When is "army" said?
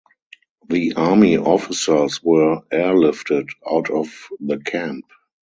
0.95-1.37